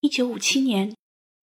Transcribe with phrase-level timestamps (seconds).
[0.00, 0.94] 一九五七年，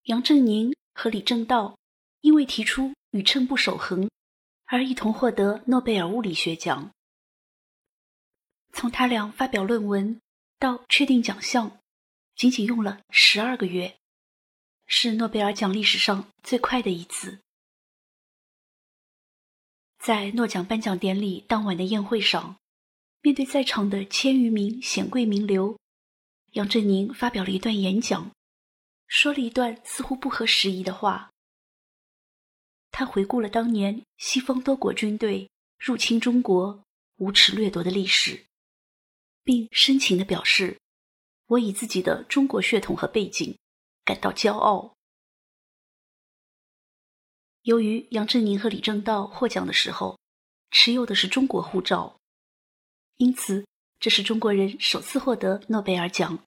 [0.04, 1.76] 杨振宁和李政道
[2.20, 4.08] 因为提出宇称不守恒
[4.66, 6.90] 而一同获得诺贝尔物理学奖。
[8.72, 10.20] 从他俩发表论文
[10.58, 11.78] 到确定奖项，
[12.36, 13.96] 仅仅用了十二个月，
[14.86, 17.40] 是诺贝尔奖历史上最快的一次。
[19.98, 22.56] 在诺奖颁奖典礼当晚的宴会上，
[23.20, 25.78] 面对在场的千余名显贵名流，
[26.52, 28.30] 杨振宁发表了一段演讲。
[29.06, 31.30] 说了一段似乎不合时宜的话。
[32.90, 36.84] 他回顾了当年西方多国军队入侵中国、
[37.16, 38.46] 无耻掠夺的历史，
[39.42, 40.78] 并深情地表示
[41.46, 43.58] ：“我以自己的中国血统和背景
[44.04, 44.94] 感到骄傲。”
[47.62, 50.18] 由于杨振宁和李政道获奖的时候
[50.70, 52.20] 持有的是中国护照，
[53.16, 53.66] 因此
[53.98, 56.44] 这是中国人首次获得诺贝尔奖。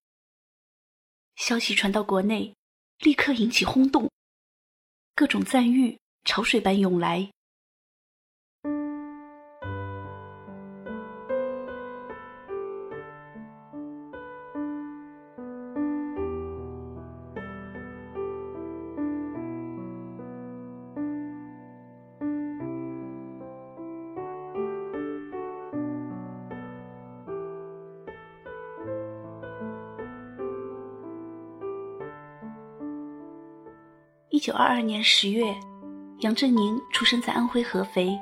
[1.37, 2.53] 消息传到国内。
[2.99, 4.09] 立刻引起轰动，
[5.13, 7.31] 各种赞誉潮水般涌来。
[34.47, 35.53] 九二二年十月，
[36.19, 38.17] 杨振宁出生在安徽合肥。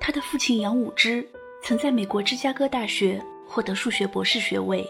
[0.00, 1.30] 他的父亲杨武之
[1.62, 4.82] 曾在美国芝加哥大学获得数学博士学位。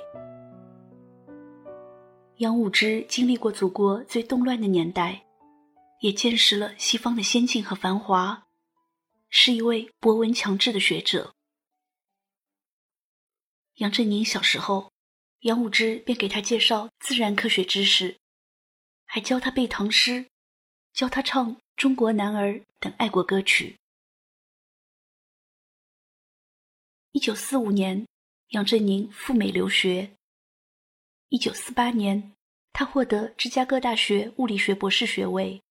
[2.37, 5.25] 杨武之经历过祖国最动乱的年代，
[5.99, 8.45] 也见识了西方的先进和繁华，
[9.29, 11.35] 是一位博闻强志的学者。
[13.79, 14.93] 杨振宁小时候，
[15.41, 18.19] 杨武之便给他介绍自然科学知识。
[19.15, 20.27] 还教他背唐诗，
[20.93, 23.79] 教他唱《中国男儿》等爱国歌曲。
[27.13, 28.09] 一九四五年，
[28.49, 30.11] 杨振宁赴美留学。
[31.29, 32.33] 一九四八年，
[32.73, 35.63] 他获得芝加哥大学物理学博士学位。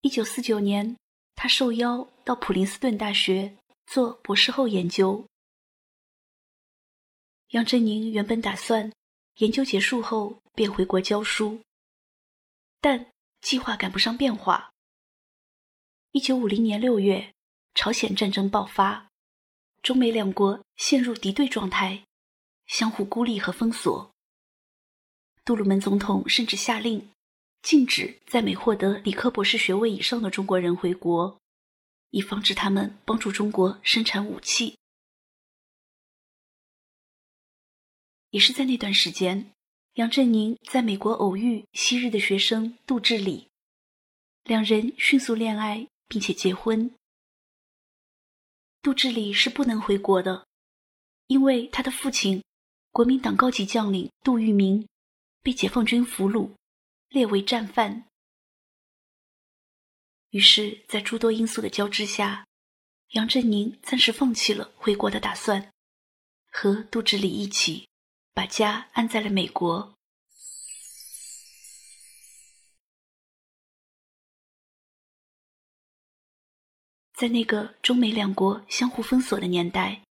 [0.00, 0.96] 一九四九年，
[1.34, 5.22] 他受邀到普林斯顿大学做博士后研究。
[7.48, 8.90] 杨振宁原本打算
[9.34, 11.60] 研究结束后便回国教书。
[12.80, 14.72] 但计划赶不上变化。
[16.12, 17.34] 一九五零年六月，
[17.74, 19.10] 朝鲜战争爆发，
[19.82, 22.04] 中美两国陷入敌对状态，
[22.66, 24.12] 相互孤立和封锁。
[25.44, 27.10] 杜鲁门总统甚至下令
[27.62, 31.40] 禁止在美获得理科博士学位以上的中国人回国，
[32.10, 34.78] 以防止他们帮助中国生产武器。
[38.30, 39.52] 也是在那段时间。
[39.94, 43.48] 杨振宁在美国偶遇昔日的学生杜志礼，
[44.44, 46.94] 两人迅速恋爱并且结婚。
[48.80, 50.46] 杜志礼是不能回国的，
[51.26, 52.42] 因为他的父亲，
[52.92, 54.86] 国民党高级将领杜聿明，
[55.42, 56.52] 被解放军俘虏，
[57.08, 58.06] 列为战犯。
[60.30, 62.46] 于是，在诸多因素的交织下，
[63.10, 65.72] 杨振宁暂时放弃了回国的打算，
[66.52, 67.89] 和杜志礼一起。
[68.40, 69.94] 把家安在了美国。
[77.12, 80.02] 在那个中美两国相互封锁的年代，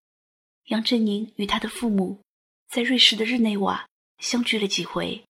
[0.65, 2.21] 杨振宁与他的父母
[2.67, 5.25] 在瑞士的日内瓦相聚了几回。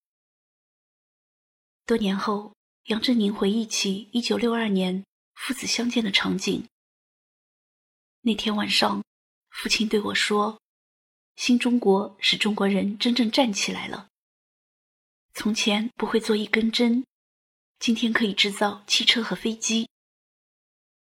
[1.86, 2.54] 多年后，
[2.88, 6.68] 杨振宁回忆起一九六二年父子相见的场景。
[8.20, 9.02] 那天晚上，
[9.48, 10.60] 父亲对我说。
[11.40, 14.10] 新中国使中国人真正站起来了。
[15.32, 17.02] 从前不会做一根针，
[17.78, 19.88] 今天可以制造汽车和飞机。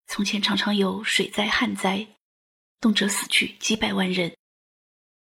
[0.07, 2.07] 从前常常有水灾、旱灾，
[2.79, 4.33] 动辄死去几百万人，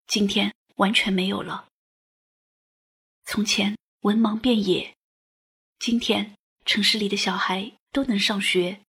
[0.07, 1.67] 今天完全没有了。
[3.25, 4.97] 从前文盲遍野，
[5.81, 8.81] 今天城市里的小孩都能上学。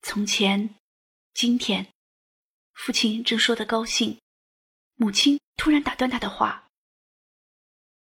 [0.00, 0.74] 从前，
[1.34, 1.92] 今天，
[2.84, 4.20] 父亲正说得高兴。
[4.96, 6.66] 母亲突然打断他的话。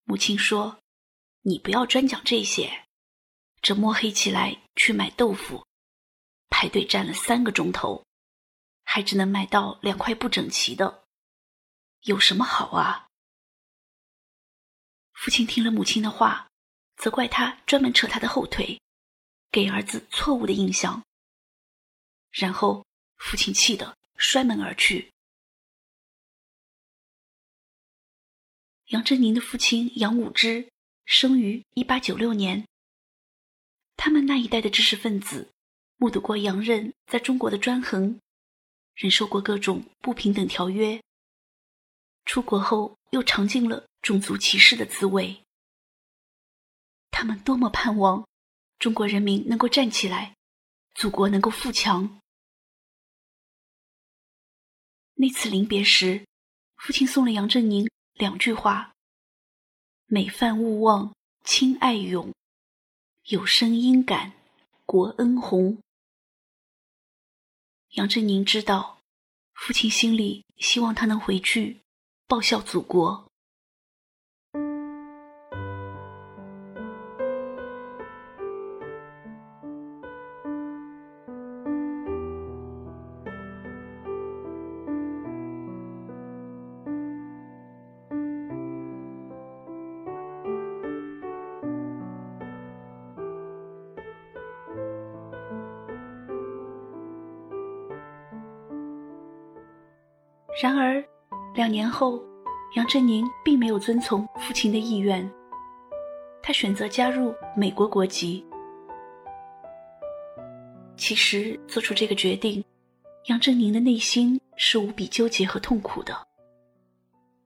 [0.05, 0.79] 母亲说
[1.43, 2.87] ：“你不要专讲这些。
[3.61, 5.67] 这摸黑起来去买豆腐，
[6.49, 8.07] 排队站了三个钟头，
[8.85, 11.03] 还只能买到两块不整齐的，
[12.03, 13.09] 有什么好啊？”
[15.11, 16.49] 父亲听了母亲的话，
[16.95, 18.81] 责怪他专门扯他的后腿，
[19.51, 21.03] 给儿子错误的印象。
[22.31, 22.87] 然后
[23.17, 25.11] 父亲气得摔门而去。
[28.89, 30.69] 杨振宁的父亲杨武之
[31.07, 32.67] 生于一八九六年。
[33.97, 35.51] 他们那一代的知识分子，
[35.97, 38.21] 目睹过洋人在中国的专横，
[38.95, 41.03] 忍受过各种不平等条约。
[42.25, 45.43] 出国后又尝尽了种族歧视的滋味。
[47.11, 48.27] 他们多么盼望
[48.79, 50.37] 中国人民能够站起来，
[50.95, 52.21] 祖国能够富强。
[55.21, 56.25] 那次临别时，
[56.77, 58.93] 父亲送了杨振宁两句话
[60.07, 61.13] ：“美饭勿忘，
[61.43, 62.31] 亲爱永；
[63.25, 64.33] 有生应感，
[64.87, 65.77] 国恩宏。”
[67.95, 69.01] 杨振宁知道，
[69.55, 71.81] 父亲心里希望他能回去
[72.29, 73.28] 报效祖国。
[100.61, 101.01] 然而，
[101.55, 102.21] 两年后，
[102.75, 105.25] 杨振宁并没有遵从父亲的意愿，
[106.43, 108.45] 他选择加入美国国籍。
[110.97, 112.65] 其实，做出这个决定，
[113.27, 116.27] 杨振宁的内心是无比纠结和痛苦的，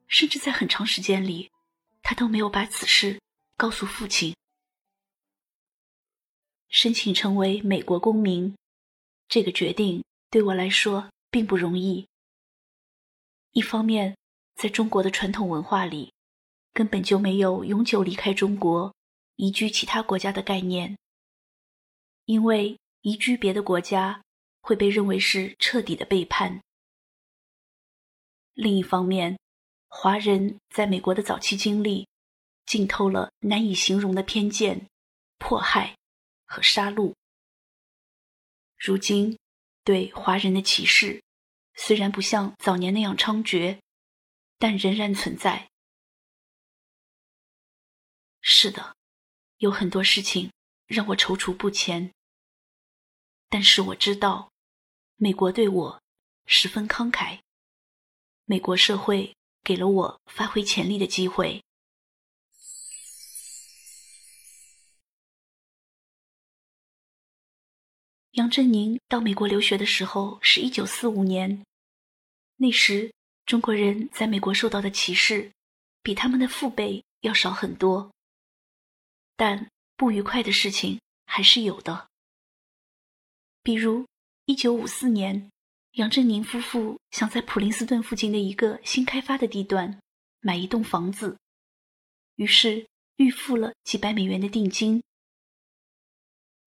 [0.07, 1.51] 甚至在很长时间里，
[2.03, 3.21] 他都没有把此事
[3.59, 4.35] 告诉父亲。
[6.71, 8.57] 申请成为美国公民，
[9.29, 12.07] 这个决定对我来说并不容易。
[13.53, 14.17] 一方面，
[14.55, 16.13] 在中国的传统文化里，
[16.73, 18.95] 根本就没有永久离开中国、
[19.37, 20.97] 移居其他国家的概念，
[22.25, 24.23] 因为移居别的国家
[24.63, 26.63] 会被认为是彻底的背叛。
[28.55, 29.39] 另一方面，
[29.87, 32.09] 华人在美国的早期经历，
[32.65, 34.87] 浸透了难以形容的偏见、
[35.39, 35.95] 迫害
[36.47, 37.13] 和杀戮。
[38.79, 39.39] 如今，
[39.85, 41.22] 对华人的歧视。
[41.75, 43.81] 虽然不像早年那样猖獗，
[44.59, 45.71] 但仍然存在。
[48.41, 48.97] 是的，
[49.59, 50.53] 有很多事情
[50.87, 52.13] 让我踌躇不前。
[53.49, 54.51] 但是我知道，
[55.17, 56.03] 美国对我
[56.47, 57.41] 十分慷慨，
[58.45, 61.63] 美国社会给了我发挥潜力的机会。
[68.33, 71.67] 杨振宁到美国留学的时候是一九四五年，
[72.57, 73.13] 那时
[73.45, 75.53] 中国人在美国受到的歧视
[76.03, 78.11] 比他们的父辈要少很多，
[79.37, 82.09] 但不愉快的事情还是有的。
[83.63, 84.07] 比如，
[84.47, 85.51] 一九五四年，
[85.93, 90.01] 杨振宁夫妇想在普林斯顿附近的一个新开发的地段
[90.41, 91.37] 买一栋房子，
[92.37, 92.87] 于是
[93.17, 95.03] 预付了几百美元的定金。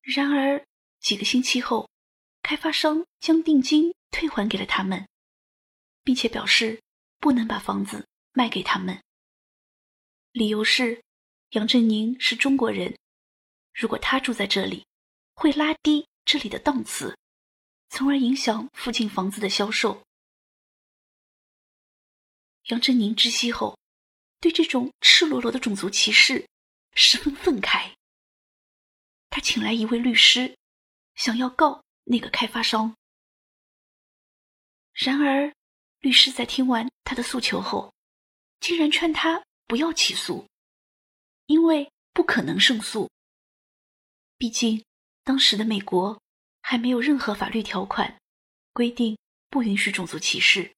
[0.03, 0.63] 然而，
[1.06, 1.88] 几个星期后，
[2.42, 5.07] 开发商将定金退还给了他们，
[6.04, 6.81] 并且表示
[7.19, 9.00] 不能把房子卖给他们。
[10.31, 11.04] 理由是
[11.52, 12.98] 杨振宁是中国人，
[13.72, 14.84] 如果他住在这里，
[15.36, 17.16] 会拉低这里的档次，
[17.90, 20.02] 从而影响附近房子的销售。
[22.69, 23.78] 杨振宁知悉后，
[24.40, 26.50] 对这种赤裸裸的种族歧视
[26.96, 27.94] 十分愤慨。
[29.30, 30.57] 他请来一位律师。
[31.16, 32.95] 想要告那个开发商，
[34.94, 35.54] 然而
[36.00, 37.94] 律师在听完他的诉求后，
[38.60, 40.48] 竟然劝他不要起诉，
[41.48, 43.10] 因为不可能胜诉。
[44.38, 44.86] 毕竟
[45.24, 46.22] 当时的美国
[46.62, 48.19] 还没有任何法律条款
[48.74, 49.18] 规定
[49.50, 50.76] 不允许种族歧视。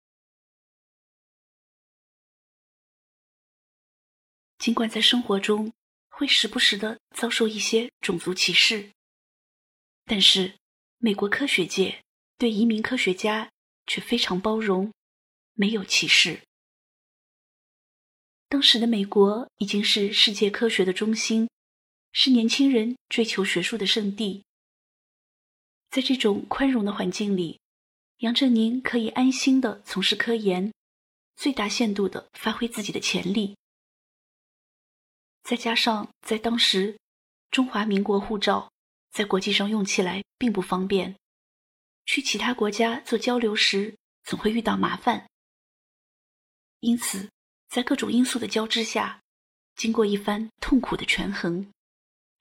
[4.59, 5.73] 尽管在生活中
[6.09, 8.91] 会时不时的遭受一些种族歧视。
[10.09, 10.55] 但是，
[10.99, 12.01] 美国科学界
[12.37, 13.51] 对移民科学家
[13.85, 14.93] 却非常包容，
[15.53, 16.43] 没有歧视。
[18.47, 21.49] 当时的美国已经是世界科学的中心，
[22.13, 24.45] 是年轻人追求学术的圣地。
[25.89, 27.59] 在这种宽容的环境里，
[28.19, 30.73] 杨振宁可以安心的从事科研，
[31.35, 33.57] 最大限度的发挥自己的潜力。
[35.43, 36.97] 再加上在当时，
[37.51, 38.71] 中华民国护照。
[39.17, 41.15] 在国际上用起来并不方便，
[42.05, 45.27] 去其他国家做交流时总会遇到麻烦。
[46.81, 47.27] 因此，
[47.67, 49.19] 在各种因素的交织下，
[49.75, 51.67] 经过一番痛苦的权衡，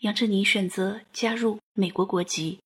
[0.00, 2.60] 杨振宁选择加入美国国籍。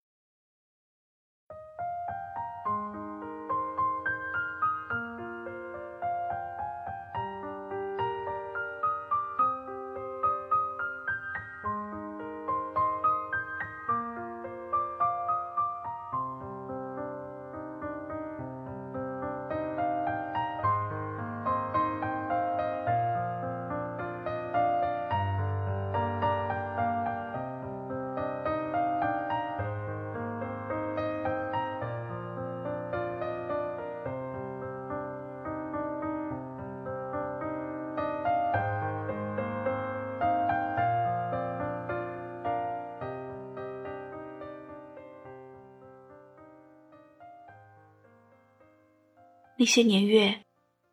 [49.61, 50.43] 那些年月，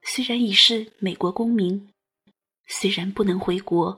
[0.01, 1.89] 虽然已是美国公民，
[2.65, 3.97] 虽然不能回国，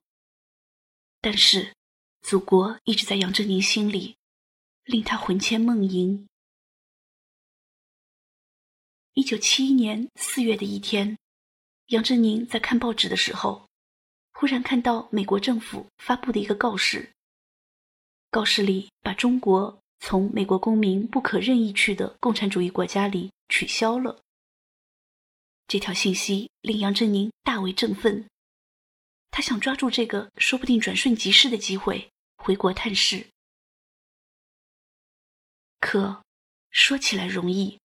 [1.20, 1.74] 但是
[2.22, 4.16] 祖国一直在杨振宁心里，
[4.84, 6.28] 令他魂牵梦萦。
[9.16, 11.18] 一九七一年四月的一天，
[11.88, 13.68] 杨振宁在看报纸的时候，
[14.34, 17.10] 忽然看到美国政府发布的一个告示。
[18.30, 24.22] 告示里把中国从美国公民不可任意去的共产主义国家里取消了。
[25.70, 28.28] 这条信息令杨振宁大为振奋，
[29.30, 33.28] 他想抓住这个说不定转瞬即逝的机会回国探视。
[35.80, 36.24] 可
[36.72, 37.80] 说起来容易。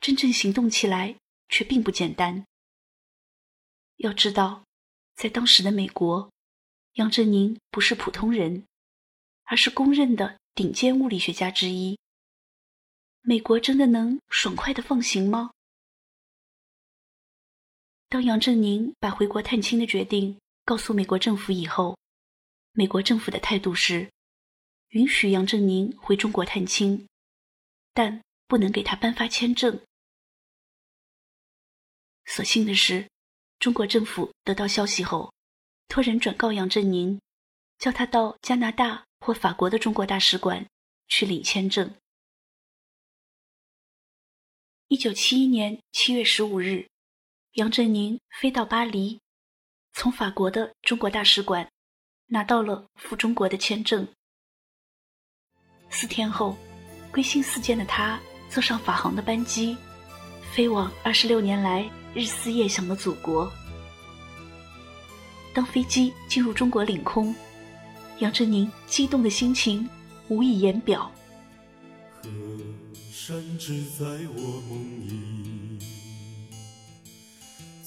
[0.00, 1.16] 真正行动起来
[1.48, 2.44] 却并不简单。
[3.98, 4.64] 要知道，
[5.14, 6.28] 在当时的美国，
[6.94, 8.66] 杨振宁不是普通人，
[9.44, 11.96] 而是公认的顶尖物理学家之一。
[13.20, 15.52] 美国真的能爽快的放行吗？
[18.12, 21.96] 当杨振宁把回国探亲的决定告诉美国政府以后，
[22.72, 24.12] 美国政府的态度是
[24.88, 27.08] 允许杨振宁回中国探亲，
[27.94, 29.80] 但不能给他颁发签证。
[32.26, 33.08] 所幸的是，
[33.58, 35.32] 中国政府得到消息后，
[35.88, 37.18] 托人转告杨振宁，
[37.78, 40.68] 叫他到加拿大或法国的中国大使馆
[41.08, 41.94] 去领签证。
[44.88, 46.86] 一九七一年七月十五日，
[47.54, 49.20] 杨振宁飞到巴黎，
[49.92, 51.68] 从法国的中国大使馆
[52.26, 54.08] 拿到了赴中国的签证。
[55.90, 56.56] 四天后，
[57.10, 58.18] 归心似箭的他
[58.48, 59.76] 坐上法航的班机，
[60.50, 61.90] 飞往二十六年来。
[62.14, 63.50] 日思夜想的祖国。
[65.54, 67.34] 当飞机进入中国领空，
[68.18, 69.88] 杨振宁激动的心情
[70.28, 71.10] 无以言表。
[72.22, 72.28] 河
[73.10, 75.61] 山只在我梦里，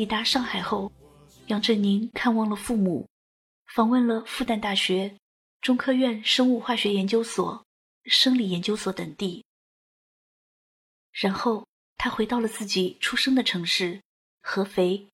[0.00, 0.90] 抵达上海后，
[1.48, 3.06] 杨振宁看望了父母，
[3.66, 5.14] 访问了复旦大学、
[5.60, 7.66] 中科院生物化学研究所、
[8.04, 9.44] 生理研究所等地。
[11.12, 14.00] 然后他回到了自己出生的城市
[14.40, 15.06] 合肥。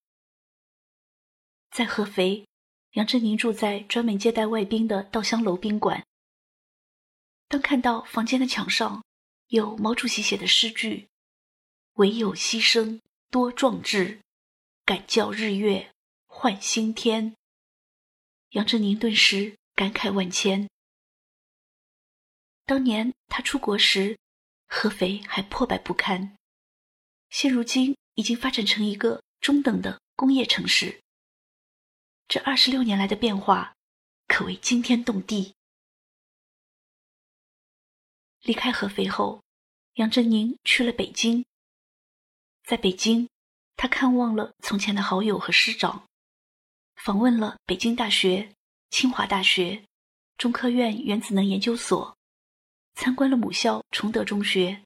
[1.73, 2.47] 在合肥，
[2.93, 6.07] 杨振宁住在专门接待外宾的稻香楼宾馆。
[7.49, 9.02] 当看到房间的墙上
[9.49, 11.09] 有毛主席写的诗句
[11.99, 13.00] ：“唯有牺牲
[13.33, 14.21] 多壮志。”
[14.87, 15.93] 敢教日月
[16.26, 17.35] 换新天，
[18.50, 20.71] 杨振宁顿时感慨万千。
[22.64, 24.16] 当年他出国时，
[24.69, 26.37] 合肥还破败不堪，
[27.31, 31.02] 现如今已经发展成一个中等的工业城市。
[32.28, 33.75] 这二十六年来的变化，
[34.28, 35.57] 可谓惊天动地。
[38.43, 39.43] 离开合肥后，
[39.95, 41.45] 杨振宁去了北京，
[42.62, 43.28] 在北京。
[43.76, 46.06] 他看望了从前的好友和师长，
[46.97, 48.50] 访问了北京大学、
[48.88, 49.85] 清华大学、
[50.38, 52.16] 中科院原子能研究所，
[52.95, 54.83] 参观了母校崇德中学。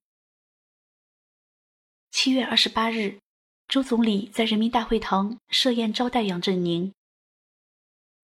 [2.11, 3.21] 七月二十八日，
[3.69, 6.93] 周总理在人民大会堂设宴招待杨振宁。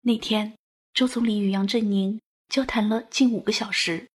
[0.01, 0.59] 那天，
[0.93, 4.09] 周总理与杨振宁交谈了近五个小时。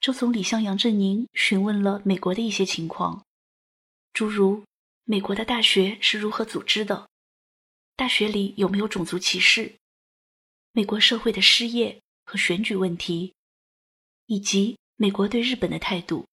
[0.00, 3.24] 周总理向杨振宁询问了美国的一些情况，
[4.12, 4.62] 诸如。
[5.06, 7.10] 美国的大学是如何组织的？
[7.94, 9.76] 大学里有没有种族歧视？
[10.72, 13.34] 美国社会的失业和选举问题，
[14.24, 16.26] 以及美国对日本的态度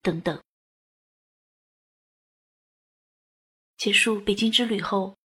[0.00, 0.42] 等等。
[3.76, 5.18] 结束北京之旅后，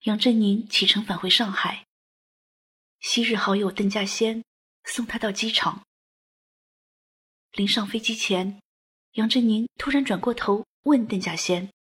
[0.00, 1.86] 杨振宁启程返回上海。
[3.00, 4.44] 昔日好友邓稼先
[4.84, 5.82] 送他到机场。
[7.52, 8.60] 临上飞机前，
[9.12, 11.72] 杨振宁突然转过头问邓稼先：“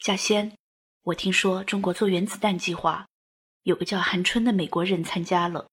[0.00, 0.56] 稼先，
[1.02, 3.08] 我听说中国做原子弹计划，
[3.62, 5.68] 有个叫韩春的美国人参加了，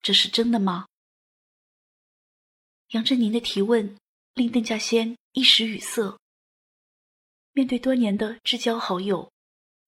[0.00, 0.86] 这是真的吗？”
[2.90, 3.98] 杨振宁的提问
[4.34, 6.18] 令邓稼先一时语塞。
[7.52, 9.30] 面对多年的至交好友，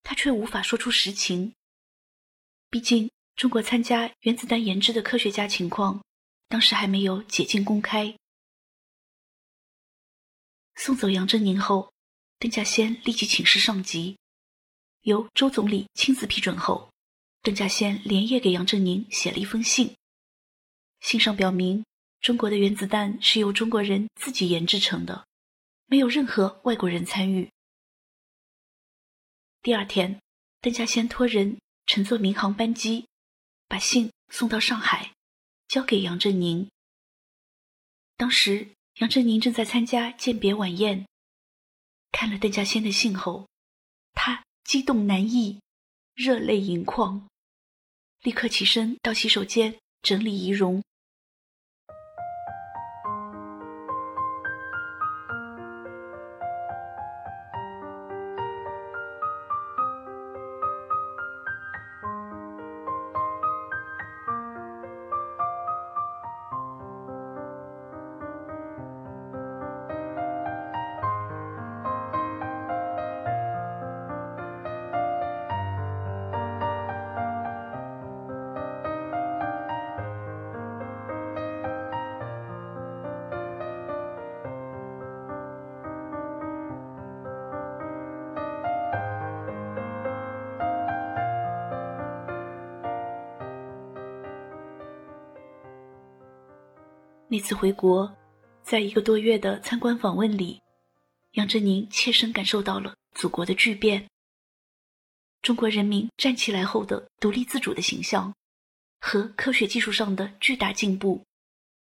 [0.03, 1.55] 他却无法说出实情。
[2.69, 6.05] 毕竟，中国参加原子弹研制的科学家情况，
[6.49, 8.17] 当时还没有解禁公开。
[10.75, 11.93] 送走杨振宁后，
[12.41, 14.17] 邓稼先立即请示上级，
[15.03, 16.91] 由周总理亲自批准后，
[17.43, 19.95] 邓稼先连夜给杨振宁写了一封信。
[21.01, 21.85] 信上表明，
[22.23, 25.27] 中国的原子弹是由中国人自己研制成的，
[25.85, 27.51] 没有任何外国人参与。
[29.61, 30.19] 第二天，
[30.63, 33.07] 邓稼先托人乘坐民航班机，
[33.69, 35.13] 把信送到上海，
[35.69, 36.67] 交给杨振宁。
[38.17, 38.69] 当时。
[38.97, 41.07] 杨振宁正在参加鉴别晚宴，
[42.13, 43.49] 看了邓稼先的信后，
[44.13, 45.61] 他激动难抑，
[46.15, 47.29] 热泪盈眶，
[48.23, 50.83] 立刻起身到洗手间整理仪容。
[97.33, 98.13] 那次回国，
[98.65, 100.61] 在一个多月的参观访问里，
[101.35, 104.05] 杨振宁切身感受到了祖国的巨变。
[105.41, 108.35] 中国人民站起来后的独立自主的形象，
[109.01, 111.25] 和科学技术上的巨大进步，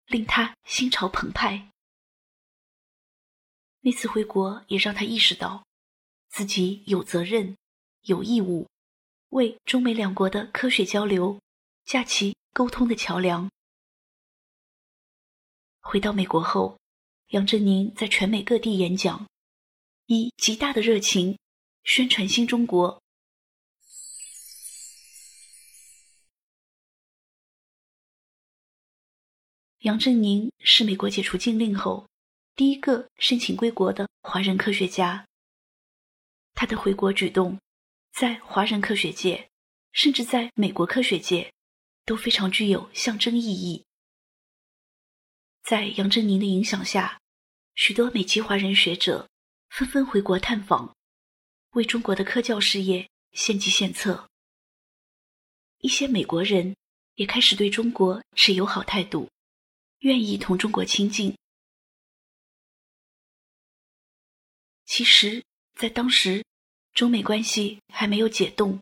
[0.07, 1.69] 令他心潮澎湃。
[3.81, 5.63] 那次回国也让他意识到，
[6.29, 7.55] 自己有责任、
[8.05, 8.65] 有义务，
[9.29, 11.39] 为中美两国的科学交流
[11.85, 13.47] 架起沟通的桥梁。
[15.79, 16.79] 回到美国后，
[17.29, 19.27] 杨振宁在全美各地演讲，
[20.07, 21.37] 以极大的热情
[21.83, 23.01] 宣传新中国。
[29.79, 32.05] 杨振宁是美国解除禁令后
[32.55, 35.25] 第一个申请归国的华人科学家。
[36.53, 37.57] 他的回国举动，
[38.11, 39.47] 在华人科学界，
[39.93, 41.53] 甚至在美国科学界，
[42.03, 43.86] 都非常具有象征意义。
[45.67, 47.19] 在杨振宁的影响下，
[47.75, 49.29] 许多美籍华人学者
[49.67, 50.95] 纷纷回国探访，
[51.71, 54.29] 为中国的科教事业献计献策。
[55.79, 56.73] 一些美国人
[57.15, 59.29] 也开始对中国持友好态度，
[59.99, 61.35] 愿意同中国亲近。
[64.85, 65.43] 其实，
[65.75, 66.45] 在当时，
[66.93, 68.79] 中美关系还没有解冻，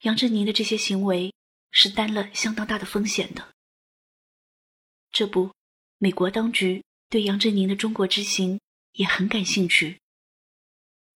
[0.00, 1.34] 杨振宁的这些行为
[1.70, 3.52] 是担了相当大的风险的。
[5.12, 5.52] 这不。
[6.02, 8.58] 美国当局对杨振宁的中国之行
[8.92, 10.00] 也很感兴趣。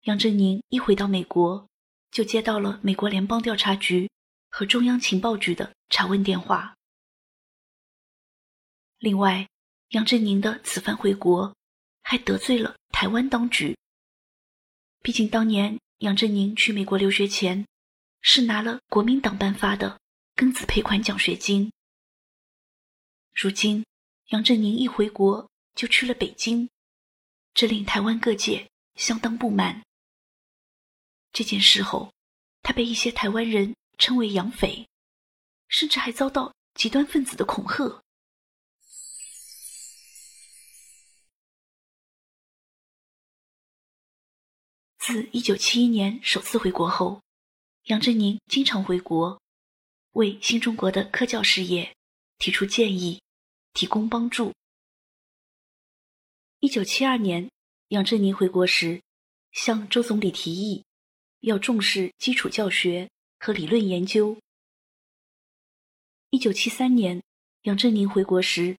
[0.03, 1.67] 杨振宁一回到美国，
[2.11, 4.11] 就接到了美国联邦调查局
[4.51, 6.77] 和中央情报局的查问电话。
[8.99, 9.49] 另外，
[9.89, 11.57] 杨振宁的此番回国，
[12.03, 13.75] 还得罪了台湾当局。
[15.01, 17.67] 毕竟当年杨振宁去美国留学前，
[18.21, 19.99] 是拿了国民党颁发的
[20.37, 21.73] 庚子赔款奖学金。
[23.33, 23.83] 如今。
[24.29, 26.69] 杨振宁一回国就去了北京，
[27.53, 29.83] 这令台湾各界相当不满。
[31.33, 32.13] 这件事后，
[32.63, 34.89] 他被一些台湾人称为“洋匪”，
[35.69, 38.03] 甚至还遭到极端分子的恐吓。
[44.99, 47.21] 自一九七一年首次回国后，
[47.85, 49.39] 杨振宁经常回国，
[50.13, 51.95] 为新中国的科教事业
[52.39, 53.21] 提出建议。
[53.75, 54.53] 提供帮助。
[56.61, 57.51] 一九七二年，
[57.89, 59.03] 杨振宁回国时，
[59.53, 60.83] 向周总理提议，
[61.41, 64.39] 要重视基础教学和理论研究。
[66.31, 67.23] 一九七三年，
[67.63, 68.79] 杨振宁回国时，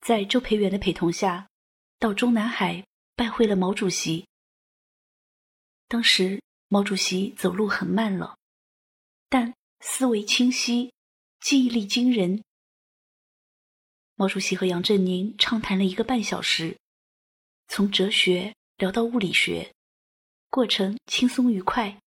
[0.00, 1.48] 在周培源的陪同下，
[1.98, 4.26] 到中南海拜会了毛主席。
[5.86, 8.36] 当时毛主席走路很慢了，
[9.28, 10.92] 但思维清晰，
[11.40, 12.42] 记忆力惊人。
[14.20, 16.76] 毛主席和杨振宁畅谈了一个半小时，
[17.68, 19.74] 从哲学聊到物理学，
[20.50, 21.98] 过程轻松愉快。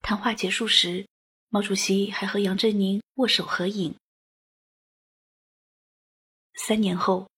[0.00, 1.08] 谈话结束时，
[1.48, 3.96] 毛主席还和杨振宁握手合影。
[6.54, 7.28] 三年后，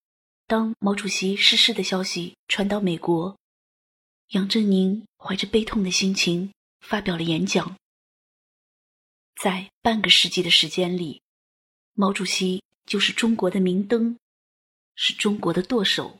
[0.45, 3.35] 当毛主席逝世的消息传到美国，
[4.27, 7.75] 杨振宁怀着悲痛的心情发表了演讲。
[9.41, 11.23] 在半个世纪的时间里，
[11.93, 14.17] 毛主席就是中国的明灯，
[14.95, 16.17] 是中国的舵手。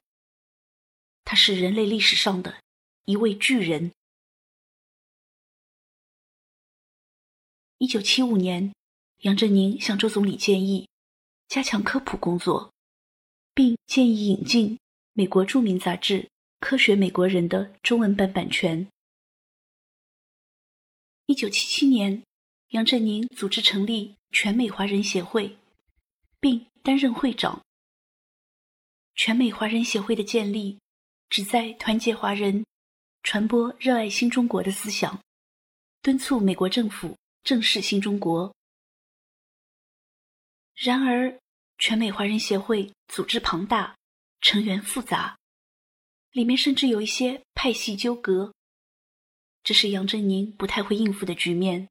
[1.24, 2.62] 他是人类历史上的
[3.06, 3.92] 一位巨人。
[7.80, 8.74] 一九七五年，
[9.22, 10.88] 杨振宁向周总理建议
[11.48, 12.72] 加强科普工作，
[13.56, 14.78] 并建议引进
[15.14, 16.22] 美国著名杂志
[16.60, 18.88] 《科学美国人》的中文版版权。
[21.26, 22.22] 一九七七年。
[22.72, 25.58] 杨振宁组织成立全美华人协会，
[26.40, 27.62] 并担任会长。
[29.16, 30.80] 全美华人协会的建立，
[31.30, 32.66] 旨在团结华人，
[33.24, 35.22] 传播热爱新中国的思想，
[36.02, 38.54] 敦促美国政府正视新中国。
[40.76, 41.40] 然而，
[41.80, 43.98] 全美华人协会组织庞大，
[44.42, 45.36] 成员复杂，
[46.32, 48.54] 里面甚至有一些派系纠葛，
[49.64, 51.90] 这是杨振宁不太会应付的局面。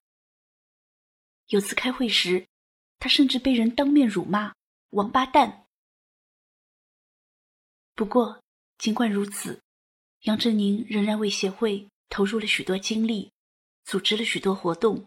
[1.48, 2.46] 有次开会时，
[2.98, 4.54] 他甚至被人当面辱骂
[4.90, 5.66] “王八蛋”。
[7.94, 8.42] 不过，
[8.78, 9.62] 尽管如此，
[10.22, 13.32] 杨振宁仍然为协会投入了许多精力，
[13.84, 15.06] 组织了许多活动。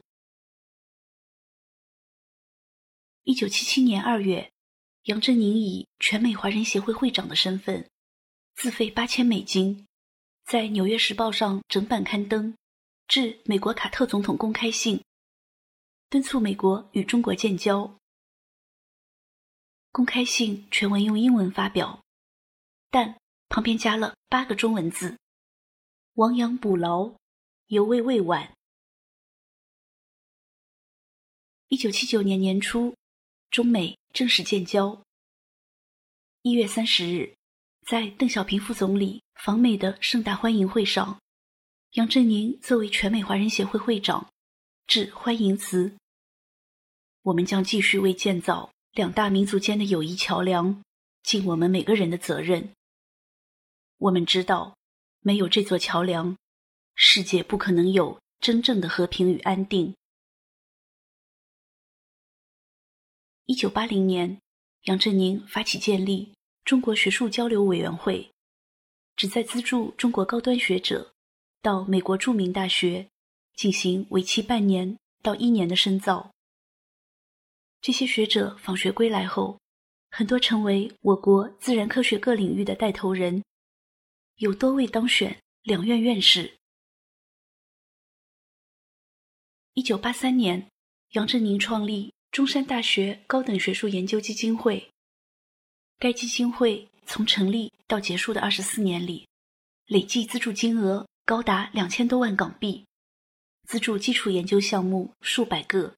[3.23, 4.51] 一九七七年二月，
[5.03, 7.87] 杨振宁以全美华人协会会长的身份，
[8.55, 9.85] 自费八千美金，
[10.45, 12.55] 在《纽约时报》上整版刊登，
[13.07, 15.03] 致美国卡特总统公开信。
[16.09, 17.99] 敦促美国与中国建交。
[19.91, 22.03] 公开信全文用英文发表，
[22.89, 25.19] 但旁边加了八个中文字
[26.15, 27.13] ：“亡羊补牢，
[27.67, 28.55] 犹未未晚。”
[31.69, 32.95] 一九七九年年初，
[33.51, 35.03] 中美正式建交。
[36.41, 37.35] 一月三十日，
[37.85, 41.21] 在邓小平副总理访美的盛大欢迎会上，
[41.91, 44.27] 杨振宁作为全美华人协会会长。
[44.89, 45.95] 致欢迎词。
[47.21, 50.83] 我们将继续为建造两大民族间的友谊桥梁，
[51.21, 52.73] 尽我们每个人的责任。
[53.99, 54.75] 我们知道，
[55.19, 56.35] 没有这座桥梁，
[56.95, 59.93] 世界不可能有真正的和平与安定。
[63.45, 64.41] 一九八零年，
[64.85, 66.33] 杨振宁发起建立
[66.65, 68.31] 中国学术交流委员会，
[69.15, 71.13] 旨在资助中国高端学者
[71.61, 73.07] 到美国著名大学。
[73.59, 76.31] 进行为期半年到一年的深造。
[77.81, 79.59] 这些学者访学归来后，
[80.11, 83.43] 很多成为我国自然科学各领域的带头人，
[84.37, 86.55] 有多位当选两院院士。
[89.73, 90.69] 一九八三年，
[91.09, 94.89] 杨振宁创立中山大学高等学术研究基金会。
[95.97, 99.27] 该基金会从成立到结束的二十四年里，
[99.87, 102.85] 累计资助金额高达两千多万港币。
[103.69, 105.95] 资助基础研究项目数百个，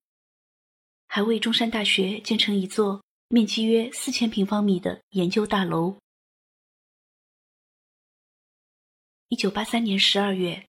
[1.08, 5.98] 还为中山大学建成一座面积约四千平方米的研究大楼。
[9.30, 10.68] 一九八三年十二月，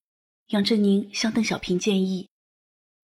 [0.51, 2.29] 杨振宁向邓小平建议，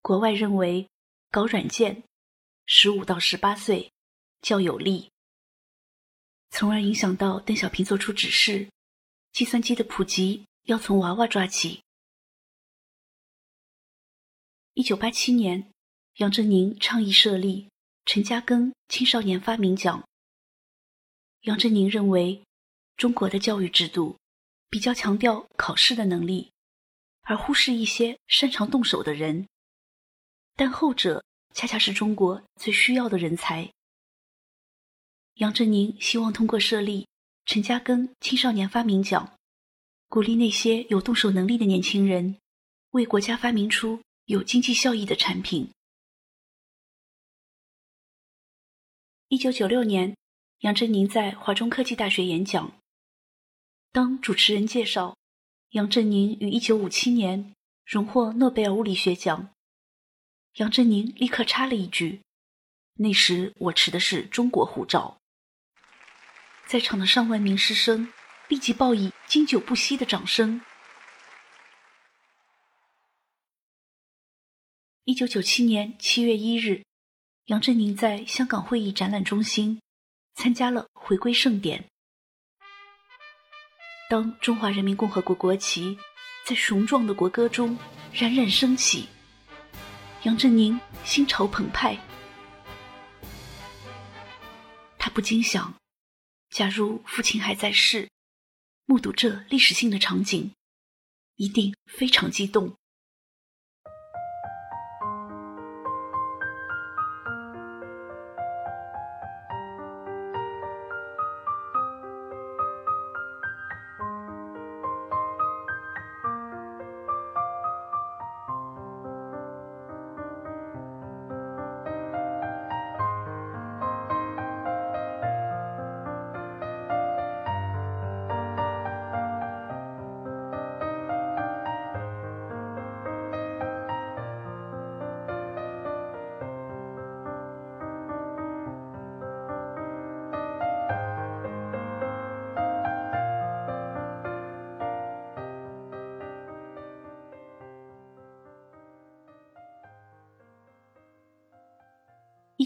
[0.01, 0.89] 国外认为
[1.33, 2.05] 搞软件，
[2.67, 3.91] 十五到十八岁
[4.41, 5.11] 较有利，
[6.51, 8.71] 从而影响到邓小平作出指示，
[9.33, 11.83] 计算机的普及要从娃娃抓起。
[14.79, 15.73] 一九八七年，
[16.19, 17.69] 杨振宁倡议设立
[18.05, 20.09] 陈嘉庚青少年发明奖。
[21.41, 22.45] 杨振宁认为，
[22.97, 24.17] 中国的教育制度
[24.71, 26.53] 比较强调考试的能力，
[27.23, 29.49] 而忽视一些擅长动手的人，
[30.55, 33.69] 但后者恰恰是中国最需要的人才。
[35.35, 37.09] 杨振宁希望通过设立
[37.47, 39.37] 陈嘉庚青少年发明奖，
[40.09, 42.39] 鼓励那些有动手能力的年轻人，
[42.91, 44.01] 为国家发明出。
[44.29, 45.71] 有经济效益的产品。
[49.29, 50.15] 一九九六年，
[50.59, 52.79] 杨振宁在华中科技大学演讲，
[53.91, 55.17] 当主持人介绍
[55.71, 57.55] 杨振宁于一九五七年
[57.87, 59.49] 荣获诺贝尔物理学奖，
[60.57, 62.21] 杨振宁立刻插了一句
[63.01, 65.19] ：“那时我持的是中国护照。”
[66.69, 68.13] 在场的上万名师生
[68.49, 70.61] 立即报以经久不息的掌声。
[75.09, 76.85] 一九九七年七月一日，
[77.47, 79.81] 杨振宁在香港会议展览中心
[80.35, 81.89] 参加了回归盛典。
[84.11, 85.97] 当中华人民共和国国旗
[86.45, 87.79] 在雄壮的国歌中
[88.13, 89.09] 冉冉升起，
[90.25, 91.99] 杨振宁心潮澎湃。
[94.99, 95.75] 他不禁想，
[96.51, 98.11] 假如父亲还在世，
[98.85, 100.53] 目睹这历史性的场景，
[101.37, 102.77] 一定非常激动。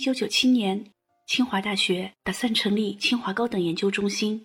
[0.03, 0.91] 九九七年，
[1.29, 4.45] 清华大学打算成立清华高等研究中心，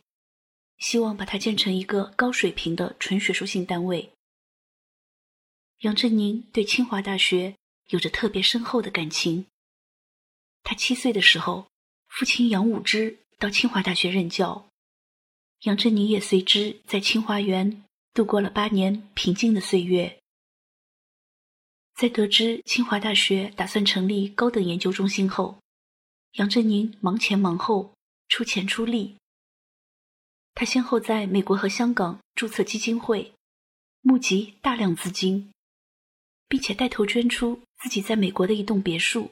[0.77, 4.11] 希望把它建成一个高水平的纯学术性单位。
[5.79, 7.55] 杨振宁对清华大学
[7.87, 9.47] 有着特别深厚的感情。
[10.61, 11.65] 他七岁的时候，
[12.07, 14.69] 父亲杨武之到清华大学任教，
[15.61, 20.19] 杨振宁也随之在清华园度过了八年平静的岁月。
[21.97, 25.59] 在得知清华大学打算成立高等研究中心后，
[26.33, 27.91] 杨振宁忙前忙后，
[28.27, 29.17] 出钱出力。
[30.53, 33.33] 他先后在美国和香港注册基金会，
[34.01, 35.51] 募集大量资金，
[36.47, 39.31] 并且带头捐出自己在美国的一栋别墅。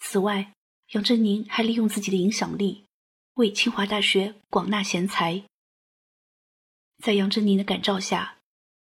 [0.00, 0.52] 此外，
[0.94, 2.84] 杨振宁还利用自己的影响力，
[3.34, 5.44] 为清华大学广纳贤才。
[6.98, 8.38] 在杨振宁的感召下，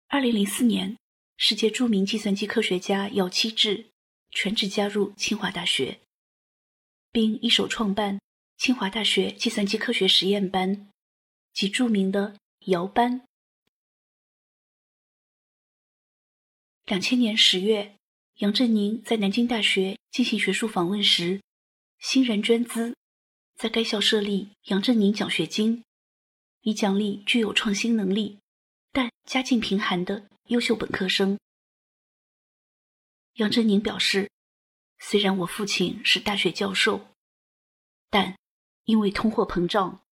[0.10, 0.98] 二零零四年。
[1.38, 3.88] 世界著名计算机科学家姚期智
[4.32, 6.00] 全职加入清华大学，
[7.12, 8.20] 并一手创办
[8.58, 10.90] 清华大学计算机科学实验班
[11.52, 13.26] 及著名的姚班。
[16.86, 17.96] 两千年十月，
[18.36, 21.42] 杨振宁在南京大学进行学术访问时，
[22.00, 22.96] 欣然捐资，
[23.56, 25.84] 在该校设立杨振宁奖学金，
[26.62, 28.40] 以奖励具有创新能力
[28.92, 30.30] 但家境贫寒的。
[30.48, 31.40] 优秀本科生
[33.36, 34.30] 杨振宁表示
[35.00, 37.08] ：“虽然我父亲是大学教授，
[38.10, 38.38] 但
[38.84, 40.04] 因为通货膨胀，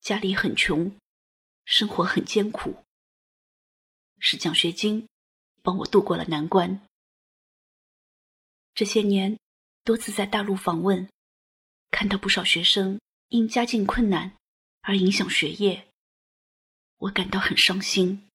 [0.00, 0.96] 家里很穷，
[1.64, 2.84] 生活很艰苦。
[4.20, 5.08] 是奖学金
[5.62, 6.80] 帮我渡过了难关。
[8.74, 9.38] 这些年
[9.84, 11.10] 多次在大陆访问，
[11.90, 14.34] 看到不少学生因家境困难
[14.80, 15.88] 而影响学业，
[16.98, 18.28] 我感到很伤心。”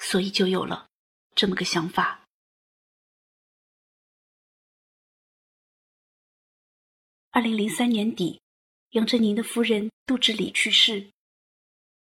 [0.00, 0.88] 所以就有了
[1.36, 2.24] 这么个想法。
[7.30, 8.40] 二零零三年底，
[8.90, 11.10] 杨振宁的夫人杜志礼去世。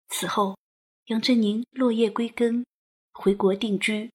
[0.09, 0.59] 此后，
[1.07, 2.67] 杨振宁落叶归根，
[3.13, 4.11] 回国定居，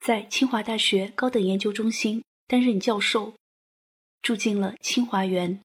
[0.00, 3.34] 在清华大学高等研究中心担任教授，
[4.20, 5.62] 住进了清华园。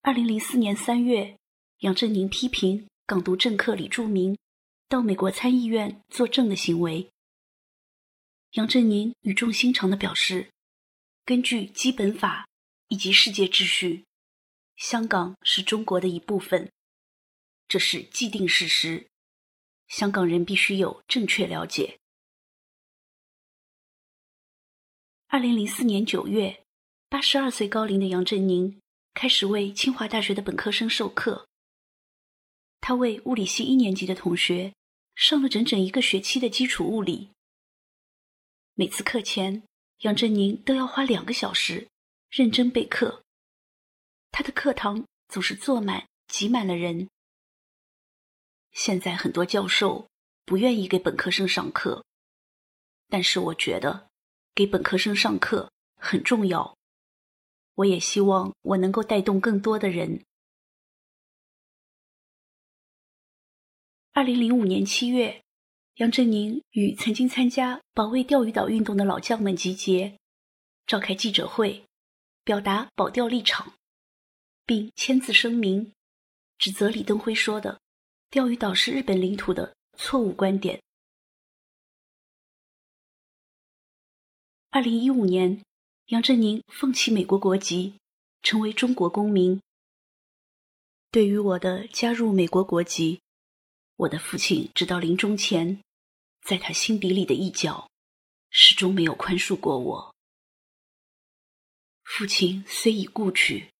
[0.00, 1.36] 二零零四年三月，
[1.80, 4.38] 杨振宁批评港独政客李柱铭。
[4.90, 7.12] 到美国参议院作证的行为，
[8.54, 10.50] 杨振宁语重心长地表示
[11.24, 12.48] ：“根据基本法
[12.88, 14.04] 以及世界秩序，
[14.74, 16.72] 香港是中国的一部分，
[17.68, 19.06] 这是既定事实，
[19.86, 22.00] 香港人必须有正确了解。”
[25.30, 26.64] 二零零四年九月，
[27.08, 28.80] 八十二岁高龄的杨振宁
[29.14, 31.46] 开始为清华大学的本科生授课，
[32.80, 34.74] 他为物理系一年级的同学。
[35.20, 37.28] 上了整整一个学期的基础物理，
[38.72, 39.62] 每次课前，
[39.98, 41.88] 杨振宁都要花两个小时
[42.30, 43.22] 认真备课。
[44.30, 47.06] 他的课堂总是坐满、挤满了人。
[48.72, 50.08] 现在很多教授
[50.46, 52.02] 不愿意给本科生上课，
[53.08, 54.08] 但是我觉得
[54.54, 56.74] 给本科生上课很重要。
[57.74, 60.24] 我也希望我能够带动更多的人。
[64.12, 65.40] 二零零五年七月，
[65.94, 70.18] 杨振宁与曾经参加保卫钓鱼岛运动的老将们集结，
[70.84, 71.84] 召开记者会，
[72.42, 73.74] 表达保钓立场，
[74.66, 75.92] 并签字声明，
[76.58, 77.80] 指责李登辉说的
[78.30, 80.82] “钓鱼岛是日本领土”的错误观点。
[84.70, 85.62] 二零一五年，
[86.06, 87.94] 杨振宁放弃美国国籍，
[88.42, 89.62] 成为中国公民。
[91.12, 93.20] 对于我的加入美国国籍，
[94.00, 95.82] 我的父亲直到临终前，
[96.40, 97.90] 在他心底里的一角，
[98.48, 100.14] 始终没有宽恕过我。
[102.02, 103.70] 父亲虽已故去，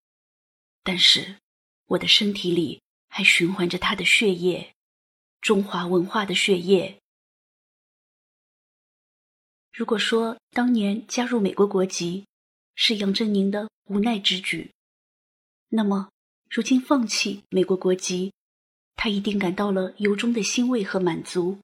[0.83, 1.39] 但是
[1.87, 4.75] 我的身体里还循环着他的血液，
[5.41, 7.01] 中华文化的血液。
[9.73, 12.27] 如果说当年加入美国国籍
[12.75, 14.71] 是杨振宁的无奈之举，
[15.71, 16.11] 那么
[16.51, 18.35] 如今放弃美国国籍，
[19.03, 21.59] 他一定感到了由衷的欣慰和满足。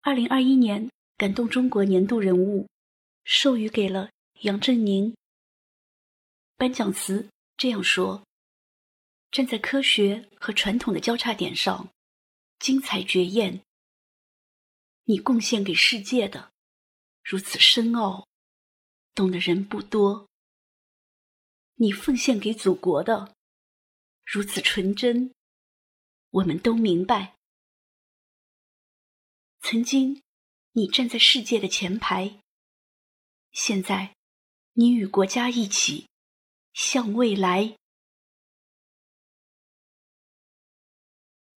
[0.00, 0.90] 二零二一年。
[1.16, 2.66] 感动中国年度人物，
[3.24, 5.14] 授予给了杨振宁。
[6.56, 8.26] 颁奖词这样说
[9.30, 11.90] ：“站在科学和传统的交叉点上，
[12.58, 13.60] 精彩绝艳。
[15.04, 16.52] 你贡献给世界的
[17.22, 18.26] 如此深奥，
[19.14, 20.29] 懂的人不多。
[21.80, 23.34] 你奉献给祖国的
[24.24, 25.32] 如此纯真，
[26.28, 27.36] 我们都明白。
[29.60, 30.22] 曾经。”
[30.72, 32.40] 你站在世界的前排，
[33.50, 34.14] 现在
[34.74, 36.08] 你与国家一起
[36.72, 37.76] 向未来。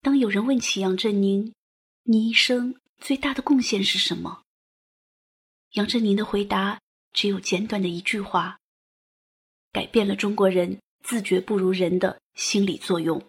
[0.02, 1.54] 当有人问起杨振宁，
[2.02, 4.44] 你一生最大的贡献是什么？
[5.74, 6.82] 杨振宁的回答
[7.12, 8.60] 只有简短的一句话：
[9.74, 13.22] 改变了中国人自觉不如人的心理作用。